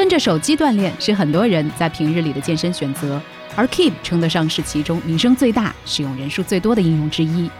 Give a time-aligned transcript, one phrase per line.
[0.00, 3.20] 跟着手机锻炼是很多人在平日里的健身选择，
[3.54, 7.50] 而 Keep 称得上是其中名声最大、使用人数最多的应用之一。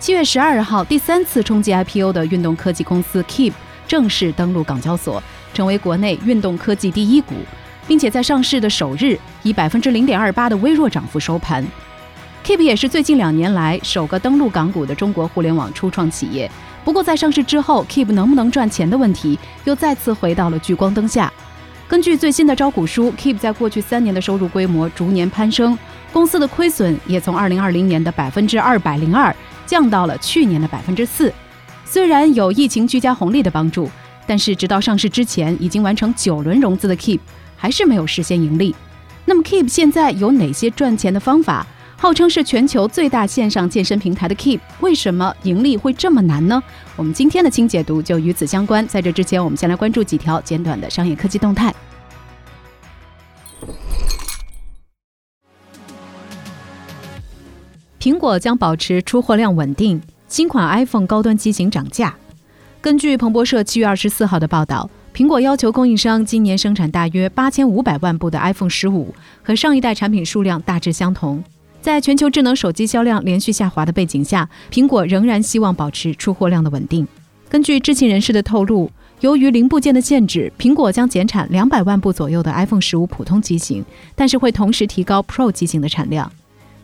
[0.00, 3.52] 七月十二号，第三次冲击 IPO 的运动科技公司 Keep
[3.86, 5.22] 正式登陆港交所，
[5.54, 7.36] 成为国内运动科技第一股，
[7.86, 11.64] 并且在上市的首日以百分之零点二八的微弱涨幅收盘。
[12.44, 16.50] Keep 也是最近两年来首个登陆港股的中国互联网初创企业。
[16.84, 21.32] 不过，在上市之后，Keep 能不能赚钱的问题又再次回到了聚光灯下。
[21.88, 25.78] 根据最新的招股书，Keep 在过去三年的收入规模逐年攀升，
[26.12, 31.32] 公司的亏损也从2020年的百分之二百零二降到了去年的百分之四。
[31.84, 33.88] 虽然有疫情居家红利的帮助，
[34.26, 37.20] 但是直到上市之前已经完成九轮融资的 Keep
[37.56, 38.74] 还是没有实现盈利。
[39.24, 41.64] 那么，Keep 现在有哪些赚钱的方法？
[41.98, 46.62] 号称是全球最大线上健身平台的 Keep，为什么盈利会这么难呢？
[46.94, 48.86] 我们今天的轻解读就与此相关。
[48.86, 51.74] 在这之前，我们先来关注几条简短的商业科技动态。
[58.06, 62.14] 苹果将保持出货量稳定，新款 iPhone 高端机型涨价。
[62.80, 71.42] 根据彭博社七月二十四号的报道，苹果要求供应商今年生产大约八千五百万部的 iPhone 十五，和上一代产品数量大致相同。
[71.82, 77.04] 在全球智能手机销量连续下滑的背景下，苹果仍然希望保持出货量的稳定。
[77.48, 86.30] 根据知情人士的透露，由于零部件的限制，苹果将减产两百万部左右的 iPhone 十五普通机型，但是会同时提高 Pro 机型的产量。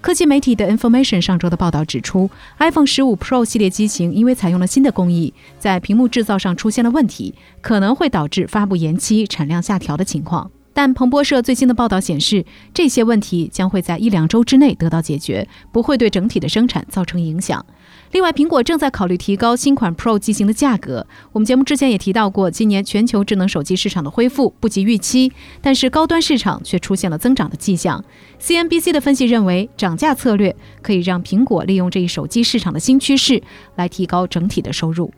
[0.03, 10.51] 科技媒体的 Information 上周的报道指出，iPhone 十五 Pro 系列机型因为采用了新的工艺，在屏幕制造上出现了问题，可能会导致发布延期、产量下调的情况。
[10.75, 17.65] 但彭博社最新的报道显示，这些问题将会在一两周之内得到解决，不会对整体的生产造成影响。
[18.13, 21.07] 另外，苹果正在考虑提高新款 Pro 机型的价格。
[21.33, 28.05] 我们节目之前也提到过，今年全球智能手机市场的恢复不及预期，但是高端市场却出现了增长的迹象。
[28.39, 33.43] CNBC 的分析认为，涨价策略可以让苹果利用这一手机市场的新趋势
[33.77, 35.11] 来提高整体的收入。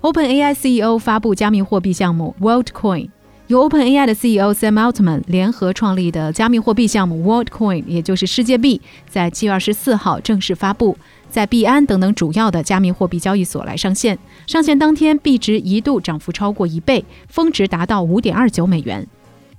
[0.00, 3.10] OpenAI CEO 发布加密货币项目 WorldCoin。
[3.48, 10.96] 由 OpenAI 的 CEO Sam Altman 联合创立的加密货币项目 WorldCoin，也就是世界币，在七月二十四号正式发布，
[11.30, 14.18] 在币安等等主要的加密货币交易所来上线。
[14.46, 19.06] 上线当天，币值一度涨幅超过一倍，峰值达到五点二九美元。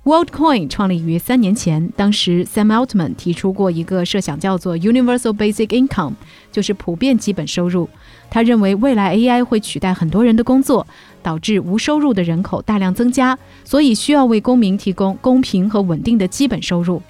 [0.04, 6.14] WorldCoin 创立于三年前，当时 Sam Altman 提出过一个设想，叫做 Universal Basic Income，
[6.50, 7.88] 就是普遍基本收入。
[8.28, 10.84] 他认为未来 AI 会取代很多人的工作，
[11.22, 17.00] 导致无收入的人口大量增加，所以需要为公民提供公平和稳定的基本收入。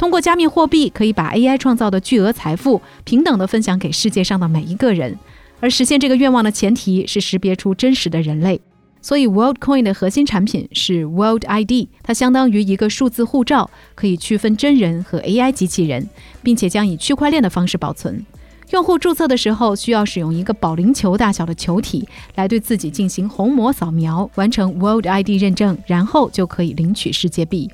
[0.00, 5.14] 通过加密货币，可以把 AI 创造的巨额财富平等地分享给世界上的每一个人。
[5.60, 8.58] 而实现这个愿望的前提是识别出真实的人类。
[9.02, 16.08] 所以，WorldCoin 的核心产品是 World ID，它相当于一个数字护照，可以区分真人和 AI 机器人，
[16.42, 18.24] 并且将以区块链的方式保存。
[18.70, 27.70] 用户注册的时候需要使用一个保龄球大小的球体来对自己进行虹膜扫描，完成 World ID 认证，然后就可以领取世界币。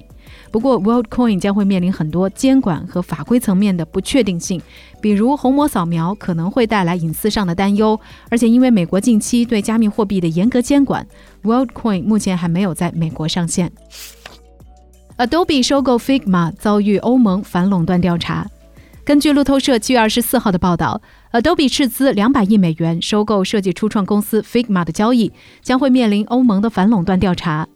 [0.51, 4.61] 不过，WorldCoin 将会面临很多监管和法规层面的不确定性，
[5.01, 7.99] 比如虹膜扫描可能会带来隐私上的担忧，
[8.31, 11.07] 而且因为美国近期对加密货币的严格监管
[11.43, 13.71] ，WorldCoin 目前还没有在美国上线。
[15.19, 18.47] Adobe 收购 Figma 遭遇欧盟反垄断调查。
[19.05, 21.01] 根据路透社七月二十四号的报道
[21.33, 27.69] ，Adobe 斥资两百亿美元收购设计初创公司 Figma 的交易将会面临欧盟的反垄断调查。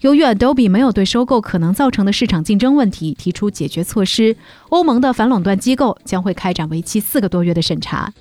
[0.00, 4.36] 由于 Adobe 没有对收购可能造成的市场竞争问题提出解决措施，
[4.68, 8.12] 欧盟的反垄断机构将会开展为期四个多月的审查。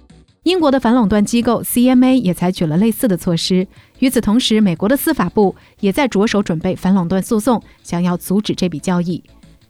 [0.44, 3.68] 英国的反垄断机构 CMA 也采取了类似的措施。
[4.00, 9.21] 与此同时，美国的司法部也在着手准备反垄断诉讼，想要阻止这笔交易。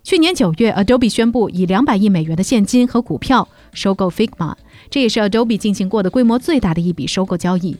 [0.04, 4.54] 去年九月，Adobe 宣布以两百亿美元的现金和股票收购 Figma，
[4.90, 7.75] 这也是 Adobe 进行过的规模最大的一笔收购交易。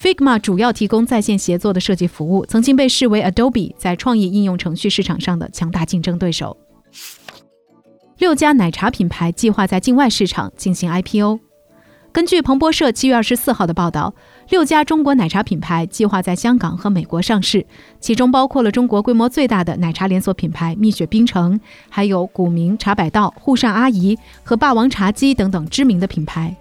[0.00, 6.56] Figma 主要提供在线协作的设计服务，曾经被视为 Adobe 在创意应用程序市场上的强大竞争对手。
[8.18, 11.40] 六家奶茶品牌计划在境外市场进行 IPO。
[12.12, 14.14] 根据彭博社七月二十四号的报道，
[14.48, 17.66] 六家中国奶茶品牌计划在香港和美国上市，
[18.00, 21.60] 其中包括了中国规模最大的奶茶连锁品牌蜜雪冰城，
[21.90, 26.56] 还有古茗茶百道、沪上阿姨和霸王茶姬等等知名的品牌。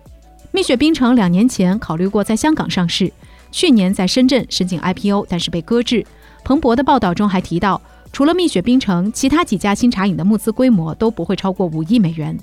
[0.52, 3.12] 蜜雪冰城两年前考虑过在香港上市，
[3.56, 6.06] 去年在深圳申请 IPO，但是被搁置。
[6.44, 7.82] 彭博的报道中还提到，
[8.12, 12.38] 除了蜜雪冰城，其他几家新茶饮的募资规模都不会超过五亿美元。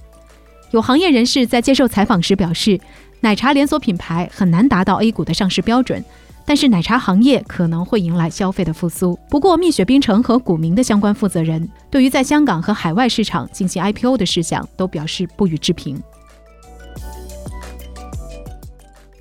[0.71, 2.81] 有行业人士在接受采访时表示。
[3.25, 6.05] 奶茶连锁品牌很难达到 A 股的上市标准，
[6.45, 9.17] 但是奶茶行业可能会迎来消费的复苏。
[9.31, 16.03] 不过，蜜雪冰城和古茗的相关负责人对于在香港和海外市场进行 IPO 的事项都表示不予置评。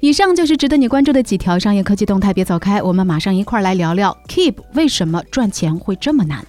[0.01, 6.43] 以上就是值得你关注的几条商业科技动态，别走开，我们马上一块来聊聊 Keep 为什么赚钱会这么难。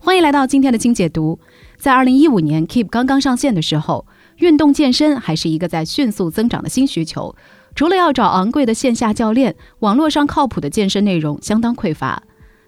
[0.00, 1.38] 欢迎来到今天的精解读。
[1.76, 4.08] 在二零一五年，Keep 刚刚上线的时候，
[4.38, 7.36] 运动健身还是一个在迅速增长的新需求。
[7.76, 12.24] 除了要找昂贵的线下教练，网络上靠谱的健身内容相当匮乏。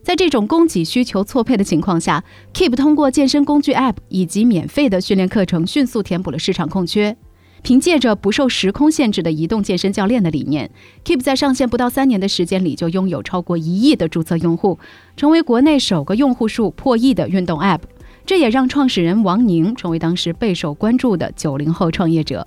[0.06, 2.23] 在这种供给需求错配的情况下
[2.55, 7.17] ，Keep 通过健身工具 App 以及免费的训练课程，迅速填补了市场空缺。
[7.62, 10.70] 凭借着不受时空限制的移动健身教练的理念
[11.05, 14.79] ，Keep 在上线不到三年的时间里就拥有超过一亿的注册用户，
[15.17, 17.81] 成为国内首个用户数破亿的运动 App。
[18.25, 22.47] 这也让创始人王宁成为当时备受关注的九零后创业者。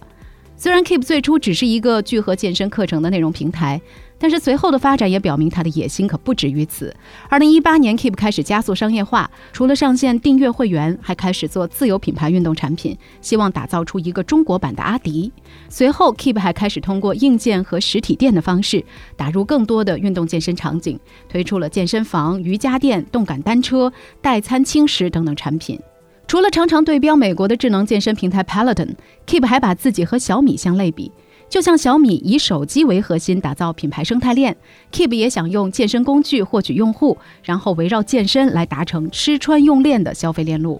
[0.56, 3.82] 虽然 Keep 最初只是一个聚合健身课程的内容平台。
[4.20, 6.94] 但是随后的发展也表明，他的野心可不止于此。
[7.30, 15.32] 二零一八年，Keep 开始加速商业化，除了上线订阅会员，还开始做自有品牌运动产品，希望打造出一个中国版的阿迪。
[15.70, 18.84] 随后，Keep 还开始通过硬件和实体店的方式，
[19.16, 21.00] 打入更多的运动健身场景，
[21.30, 25.80] 推出了健身房、瑜伽垫、动感单车、代餐轻食等等产品。
[26.28, 31.12] 除了常常对标美国的智能健身平台 Peloton，Keep 还把自己和小米相类比。
[31.50, 34.56] 就像小米以手机为核心打造品牌生态链
[34.92, 40.80] ，Keep 也想用健身工具获取用户，然后围绕健身来达成吃穿用练的消费链路。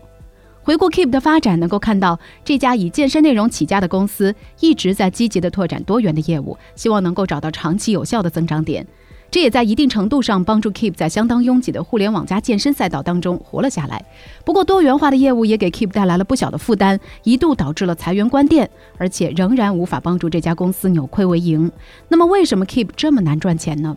[0.62, 8.86] 回顾 Keep 的发展，能够看到这家以健身内容起家的公司一直在积极的拓展多元的业务，希望能够找到长期有效的增长点。
[9.32, 14.04] 这也在一定程度上帮助 Keep 在相当拥挤的互联网加健身赛道当中活了下来。
[14.44, 21.72] 不过，多元化的业务也给 Keep 带来了不小的负担，一度导致了裁员关店，而且仍然无法帮助这家公司扭亏为盈。
[22.08, 23.96] 那么，为什么 Keep 这么难赚钱呢？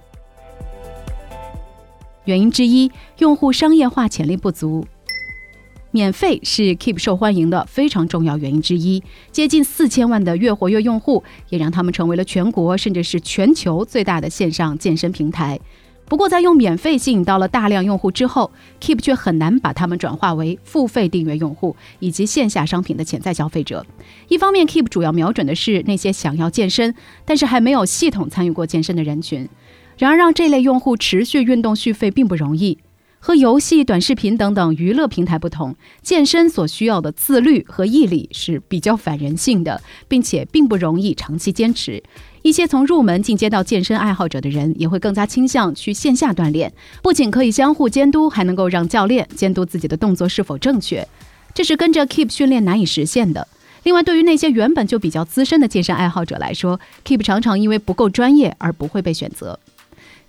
[2.24, 4.86] 原因之一，用户商业化潜力不足。
[5.92, 15.60] 免费是 Keep 受欢迎的非常重要原因之一，接近四千万的月活跃用户也让他们成为了全国甚至是全球最大的线上健身平台。
[16.06, 18.50] 不过，在用免费吸引到了大量用户之后
[18.80, 23.84] ，Keep 却很难把他们转化为付费订阅用户以及线下商品的潜在消费者。
[24.28, 26.94] 一方面，Keep 主要瞄准的是那些想要健身
[27.26, 29.46] 但是还没有系统参与过健身的人群。
[29.98, 32.78] 然而，让这类用户持续运动续费并不容易。
[33.24, 42.02] 和游戏、短视频等等娱乐平台不同，健身所需要的自律和毅力是比较反人性的，并且并不容易长期坚持。
[42.42, 51.06] 一些从入门进阶到健身爱好者的人，也会更加倾向去线下锻炼，不仅可以相互监督，还能够让教练监督自己的动作是否正确。
[51.54, 53.46] 这是跟着 Keep 训练难以实现的。
[53.84, 59.60] 另外，对于那些原本就比较资深的健身爱好者来说，Keep 常常因为不够专业而不会被选择。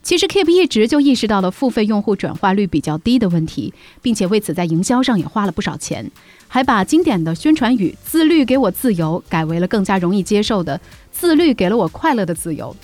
[0.03, 6.11] 其实，Keep 一直就意识到了付费用户转化率比较低的问题，并且为此在营销上也花了不少钱，
[6.49, 10.79] 还把经典的宣传语“自律给我自由”改为了更加容易接受的
[11.09, 12.75] “自律给了我快乐的自由”。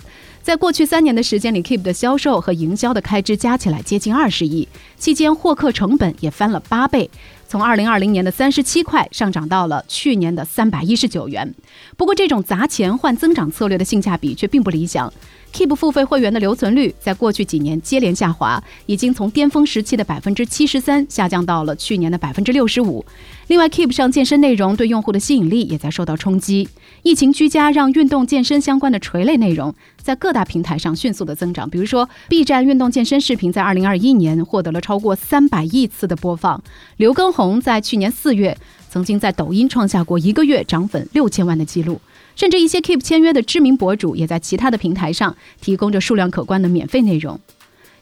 [0.41, 4.65] 在过去三年的时间里，Keep 的销售和营销的开支加起来接近二十亿，
[4.97, 7.11] 期间获客成本也翻了八倍，
[7.49, 11.51] 从二零二零年的三十七块上涨到了去年的三百一十九元。
[11.97, 15.11] 不过，这种砸钱换增长策略的性价比却并不理想。
[15.51, 23.03] Keep 付费会员的留存率在过去几年接连下滑，已经从巅峰时期的百分之七十三下降到了去年的百分之六十五。
[23.47, 26.69] 另外，Keep 上健身内容对用户的吸引力也在受到冲击。
[27.01, 31.67] 疫情居家让运动健身相关的垂类内容在各大平台上迅速的增长。
[31.67, 36.61] 比如说，B 站运动健身视频在二零二一年获得了超过三百亿次的播放。
[36.97, 38.58] 刘畊红在去年四月
[38.89, 42.01] 曾经在抖音创下过一个月涨粉六千万的记录。
[42.36, 47.39] 甚至一些 Keep 签约的知名博主也在其他的平台上提供着数量可观的免费内容。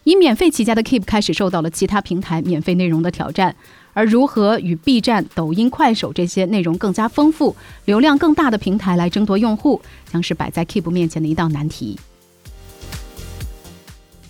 [0.04, 3.54] 以免费起家的 Keep 开始受到了其他平台免费内容的挑战，
[3.92, 7.54] 而如何与 B 站、抖音、快手这些内容更加丰富、
[7.84, 9.80] 流量更大的平台来争夺用户，
[10.12, 11.98] 将是摆在 Keep 面前的一道难题。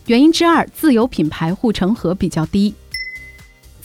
[0.07, 2.75] 原因之二，自有品牌护城河比较低。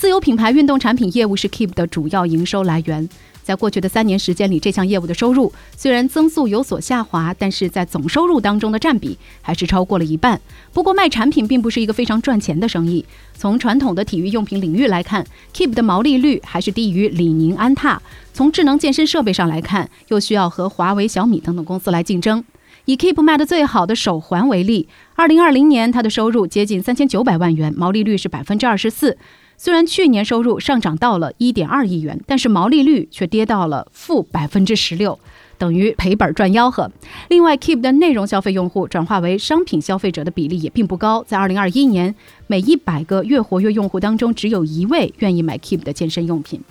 [0.04, 3.08] 自有品牌运动产品业务是 Keep 的主要营收来源。
[3.42, 10.42] 在过去的三年时间里，这项业务的收入虽然增速有所下滑，但是在总收入当中的占比还是超过了一半。
[10.74, 13.06] 不过卖产品并不是一个非常赚钱的生意。
[13.34, 18.02] 从传统的体育用品领域来看，Keep 的毛利率还是低于李宁、安踏。
[18.34, 22.44] 从智能健身设备上来看，又需要和华为、小米等等公司来竞争。
[22.84, 29.18] 以 Keep 卖的最好的手环为例，二零二零年它的收入接近三千九百万元，毛利率是百分之二十四。
[29.58, 35.18] 虽然去年收入上涨到了一点二亿元，但是毛利率却跌到了负百分之十六，
[35.58, 36.92] 等于赔本赚吆喝。
[37.30, 42.14] 另外，Keep 的内容消费用户转化为商品消费者的比例也并不高，在二零二一年，
[42.48, 46.62] 每一百个月活跃用户当中，只有一位愿意买 Keep 的健身用品。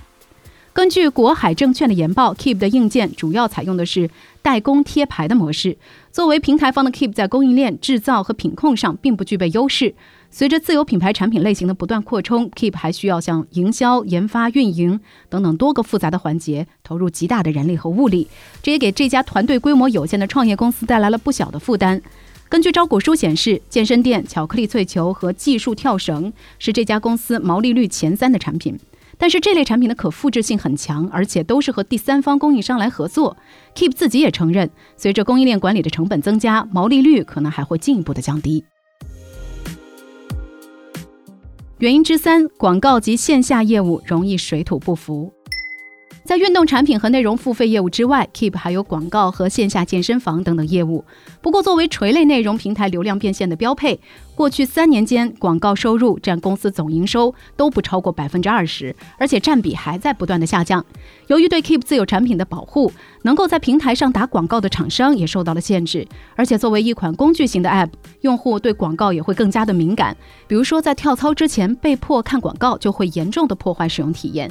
[0.75, 4.09] 根据国海证券的研报，Keep 的硬件主要采用的是
[4.41, 5.77] 代工贴牌的模式。
[6.11, 9.95] 作为平台方的 Keep，在供应链、制造和品控上并不具备优势。
[10.35, 14.99] 随着自有品牌产品类型的不断扩充，Keep 还需要向营销、研发、运营
[15.29, 18.27] 等等多个复杂的环节投入极大的人力和物力，
[18.63, 22.01] 这也给这家团队规模有限的创业公司带来了不小的负担。
[22.49, 28.79] 根据招股书显示，健身垫、巧克力脆球和技术跳绳是这家公司毛利率前三的产品。
[29.19, 33.37] 但是这类产品的可复制性很强，而且都是和第三方供应商来合作。
[33.75, 38.65] Keep 自己也承认，随着供应链管理的成本增加，毛利率可能还会进一步的降低。
[41.83, 45.33] 原因之三，广告及线下业务容易水土不服。
[46.33, 51.05] 在运动产品和内容付费业务之外，Keep 还有广告和线下健身房等等业务。
[51.43, 54.01] 不过，作为垂类内容平台流量变现的标配，
[54.35, 60.83] 过去三年间广告收入占公司总营收都不超过百分之二十，而且占比还在不断的下降。
[61.27, 62.91] 由于对 Keep 自有产品的保护，
[63.25, 66.09] 能够在平台上打广告的厂商也受到了限制。
[66.35, 67.91] 而且，作为一款工具型的 App，
[68.23, 70.17] 用户对广告也会更加的敏感。
[70.47, 74.51] 比如说，在跳操之前被迫看广告，就会严重的破坏使用体验。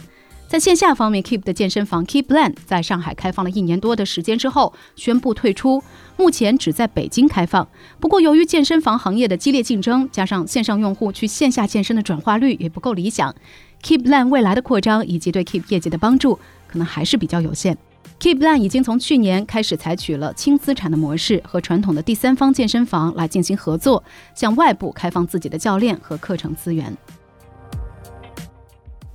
[0.51, 5.81] 在线下方面，Keep 的健身房 Keep Land 在上海开放了一年多的时间之后，宣布退出，
[6.17, 7.65] 目前只在北京开放。
[8.01, 13.34] 不过，由于健身房行业的激烈竞争，加上线上用户去线下健身的转化率也不够理想
[13.81, 17.77] ，Keep Land 未来的扩张以及对 Keep 业绩的帮助可能还是比较有限。
[18.20, 24.03] Keep Land 已经从去年开始采取了轻资产的模式，和传统的第三方健身房来进行合作，
[24.36, 26.93] 向外部开放自己的教练和课程资源。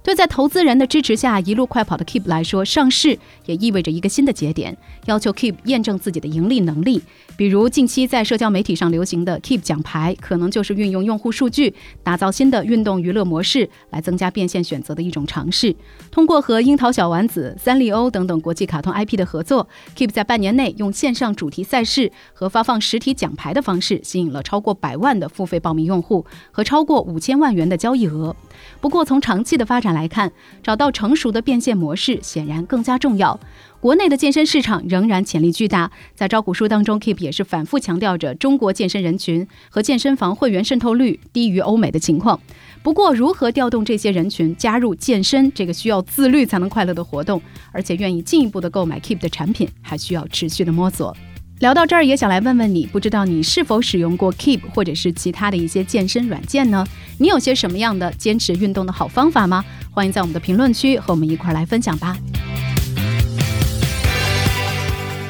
[0.07, 7.03] 对在投资人的支持下一路快跑的 Keep 来说，上市也意味着一个新的节点，要求 Keep 验证自己的盈利能力。
[7.37, 15.75] 比如近期在社交媒体上流行的 Keep 奖牌，可能就是运用用户数据打造新的运动娱乐模式，来增加变现选择的一种尝试。
[16.13, 28.37] 通过和樱桃小丸子、三丽鸥等等国际卡通 IP 的合作，Keep 在半年内用线上主题赛事和发放实体奖牌的方式，吸引了超过百万的付费报名用户和超过五千万元的交易额。
[28.81, 30.31] 不过从长期的发展来看，
[30.63, 33.41] 找到成熟的变现模式显然更加重要。
[33.81, 42.39] 国内的健身市场仍然潜力巨大，在招股书当中，Keep 也是反复强调着中国健身人群和健身房会员渗透率低于欧美的情况。
[42.83, 47.41] 不过，如何调动这些人群加入健身这个需要自律才能快乐的活动，
[47.73, 51.17] 而且愿意进一步的购买 Keep 的产品，还需要持续的摸索。
[51.61, 56.87] 聊到这儿，也想来问问你，不知道你是否使用过 Keep 或者是其他的一些健身软件呢？
[57.17, 59.65] 你有些什么样的坚持运动的好方法吗？
[59.91, 62.15] 欢迎在我们的评论区和我们一块儿来分享吧。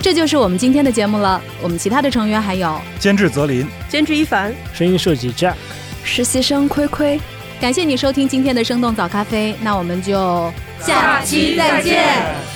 [0.03, 1.41] 这就是我们今天的节目了。
[1.63, 5.55] 我们其他的成员还有监制泽林、监制一凡、声音设计 Jack、
[6.03, 7.21] 实习生亏亏。
[7.61, 12.56] 感谢你收听今天的生动早咖啡，那我们就下期再见。